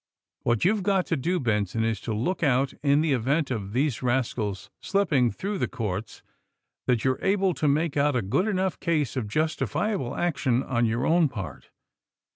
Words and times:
What 0.41 0.65
you've 0.65 0.81
got 0.81 1.05
to 1.05 1.15
do, 1.15 1.39
Benson, 1.39 1.83
is 1.83 2.01
to 2.01 2.11
look 2.11 2.41
out, 2.41 2.73
in 2.81 3.01
the 3.01 3.13
event 3.13 3.51
of 3.51 3.71
these 3.71 4.01
rascals 4.01 4.71
slipping 4.81 5.29
through 5.29 5.59
the 5.59 5.67
court, 5.67 6.23
that 6.87 7.05
you 7.05 7.11
are 7.11 7.23
able 7.23 7.53
to 7.53 7.67
make 7.67 7.95
out 7.95 8.15
a 8.15 8.23
good 8.23 8.47
enough 8.47 8.79
case 8.79 9.15
of 9.15 9.27
justifiable 9.27 10.15
action 10.15 10.63
on 10.63 10.87
your 10.87 11.05
own 11.05 11.29
part. 11.29 11.69